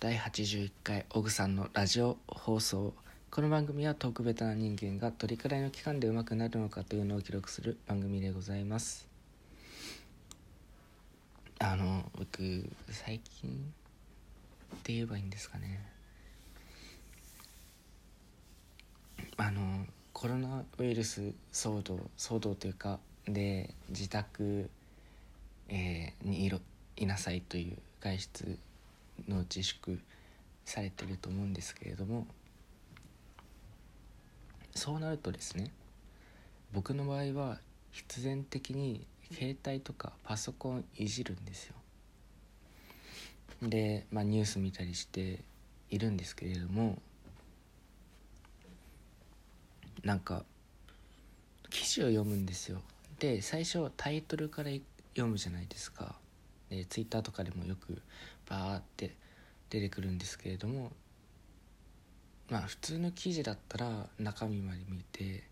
[0.00, 2.94] 第81回オグさんのラジオ放送。
[3.32, 9.08] この番組は特別な人間がどれくらいの期間で上手くなるのかというのを記録する番組でございます。
[11.58, 13.50] あの僕最近
[14.76, 15.84] って言えばいいんですかね。
[19.36, 24.70] あのコロナウイルス騒動騒動というかで自宅、
[25.66, 26.60] えーにいろ
[26.96, 28.58] いなさいという外出
[29.26, 30.00] の自粛
[30.64, 32.26] されてると思うんですけれども
[34.74, 35.70] そうなるとですね
[36.72, 37.58] 僕の場合は
[37.90, 41.74] 必然的に携帯とかパソコンいじるんですよ。
[43.62, 45.40] で、まあ、ニュース見たりして
[45.90, 46.98] いるんですけれども
[50.04, 50.44] なんか
[51.70, 52.80] 記事を読むんですよ。
[53.18, 54.70] で最初タイトルから
[55.14, 56.14] 読むじゃないですか。
[56.70, 58.00] でツイッターとかでもよく
[58.48, 59.14] バーって
[59.70, 60.92] 出てくるんですけれども
[62.50, 65.44] まあ普通の記事だったら中身まで見て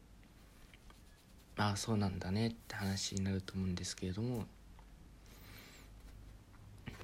[1.59, 4.45] ああそうなんだねって話になると思うんですけれども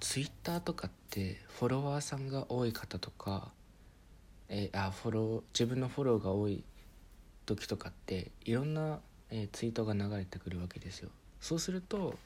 [0.00, 3.52] ツイッターとかってフォロワーさんが多い方とか
[4.54, 6.62] え、あフォロー自分のフォローが多い
[7.46, 11.08] 時とかっていろんな、えー、ツイートが流れてくるわけですよ。
[11.40, 12.18] そうすると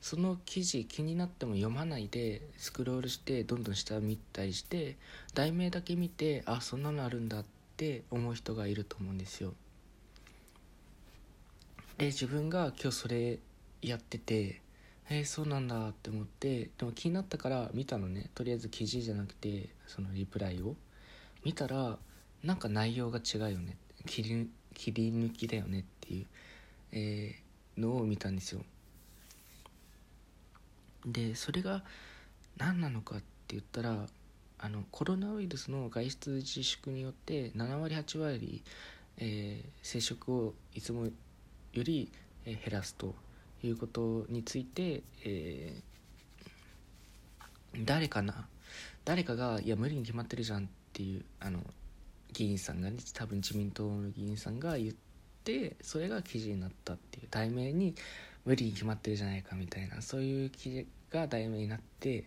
[0.00, 4.96] その記事気になっても読まないでスクロールしてどんどん下見たりして
[5.34, 7.44] 題名だけ見てあそんなのあるんだっ
[7.76, 9.54] て思う人がいると思うんですよ。
[11.98, 13.38] で自分が今日それ
[13.82, 14.62] やってて
[15.12, 18.30] えー、そうなんだって思ってでも気になったから見たのね。
[18.34, 20.76] とりあえず記事じゃなくてそのリプライを。
[21.44, 21.98] 見たら
[22.44, 23.76] なんか内容が違うよね。
[24.06, 26.26] 切り切り抜きだよねっていう、
[26.92, 28.62] えー、のを見たんですよ。
[31.06, 31.82] でそれが
[32.56, 34.06] 何なのかって言ったら
[34.58, 38.62] あのコロナウイルスの外出自粛によって7割8割、
[39.16, 41.12] えー、接触をいつもよ
[41.72, 42.12] り
[42.46, 43.14] え減らすと
[43.62, 48.46] いうことについて、えー、誰かな
[49.04, 51.62] 誰かが「いや無理に決まってるじゃん」っていうあの
[52.32, 54.94] 議員さんがね多分自民党の議員さんが言っ
[55.44, 57.94] てそれが記事になったっていう題名に
[58.44, 62.24] 無理に決まってるじゃないかみたいなそういう記事が題名になって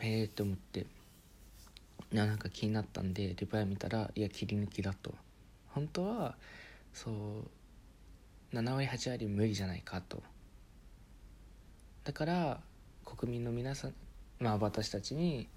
[0.00, 0.86] へえって思って
[2.12, 5.14] なんか気になったんでリプライ見たらいや切り抜きだと。
[5.68, 6.34] 本当は
[6.94, 7.14] そう
[8.56, 10.22] 7割8割無理じゃないかと。
[12.04, 12.60] だから
[13.04, 13.94] 国民の皆さん
[14.40, 15.48] まあ私たちに、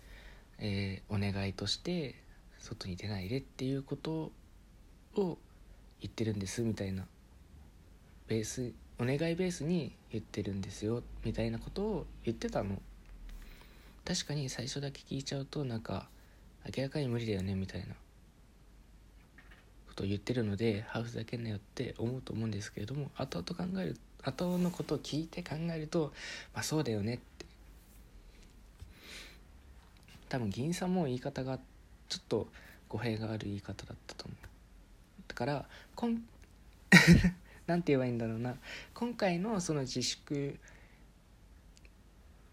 [0.60, 2.16] えー、お願いとして
[2.60, 4.32] 外に出ないでっていうこと
[5.16, 5.38] を
[6.02, 7.06] 言ってるんですみたいな。
[8.28, 12.80] ベースお願いベースに言ってるんですよみたいなことを言ってたの。
[14.06, 16.08] 確かに最初だけ聞いちゃうとなんか
[16.78, 17.96] 明らかに無理だよねみたいな
[19.88, 26.14] ことを言ってるのでハーフざけなよって思うと思うんですけれども後々考える後のことを聞いて考えると
[26.54, 27.46] まあそうだよねって。
[30.30, 31.58] 多分議員さんも言い方が
[32.08, 32.48] ちょっと
[32.88, 34.38] 語弊がある言い方だったと思う。
[35.28, 36.22] だからこん
[37.72, 38.56] 何て言えばいいんだろうな。
[38.94, 40.60] 今回のその自粛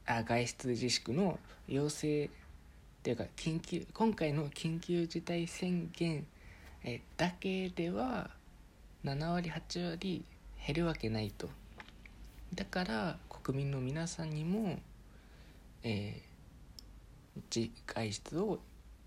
[0.06, 2.28] あ外出自粛の要請っ
[3.02, 6.24] ていうか緊急今回の緊急事態宣言
[6.84, 8.30] えだけでは
[9.04, 10.24] 7割8割
[10.64, 11.48] 減るわけないと。
[12.54, 14.78] だから国民の皆さんにも、
[15.82, 18.60] えー、外出を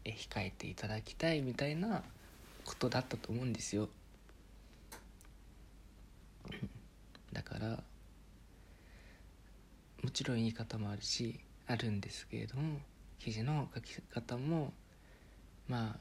[0.04, 2.04] 控えていただきたいみたいな
[2.66, 3.88] ことだったと思うんですよ。
[7.32, 7.84] だから
[10.04, 12.80] もちろん言い方もあるしあるんですけれども
[13.20, 14.74] 記事の書き方も
[15.68, 16.00] まあ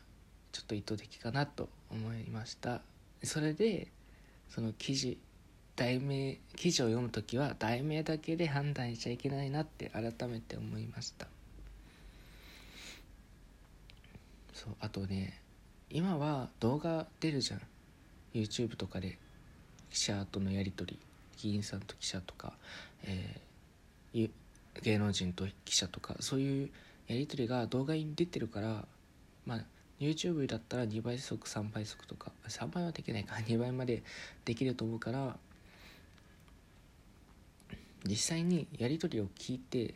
[0.53, 2.81] ちょっと意図的かなと思いました。
[3.23, 3.89] それで
[4.49, 5.19] その記事
[5.77, 11.29] 題名記事を読む時は題名だけで判断しちゃいけないなって改めて思いました。
[14.53, 15.41] そうあとね
[15.91, 17.61] 今は動画出るじゃん。
[18.35, 19.19] YouTube とかで。
[19.91, 20.99] 記者とのやり取り
[21.43, 22.53] 議員さんと記者とか、
[23.05, 24.31] えー、
[24.83, 26.71] 芸能人と記者とかそういう
[27.09, 28.85] やり取りが動画に出てるから
[29.47, 29.61] まあ
[29.99, 34.03] YouTube だったら2倍速3倍速とか3倍はできないか 2倍まで
[34.45, 35.39] できると思うから
[38.05, 39.95] 実際にやり取りを聞いて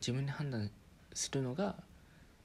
[0.00, 0.70] 自分で判断
[1.14, 1.76] するのが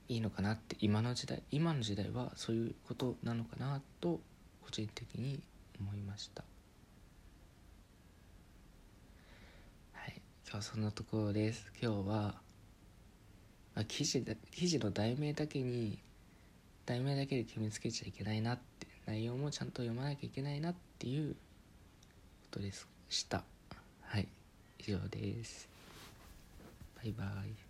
[0.10, 4.20] いいのかなって今の時代今の時代はそういうことなのかなと
[4.62, 5.42] 個人的に
[5.80, 6.44] 思いました。
[9.94, 10.22] はい。
[10.44, 11.72] 今日はそんなところです。
[11.82, 12.36] 今日は
[13.76, 16.00] あ記事だ記事の題名だけに
[16.86, 21.38] 題名だけで決めつけちゃいけないなって内容もちゃんと読まなきゃいけないなっていうこ
[22.52, 22.72] とで
[23.10, 23.44] した。
[24.02, 24.28] はい。
[24.80, 25.70] 以上です。
[26.96, 27.67] バイバイ。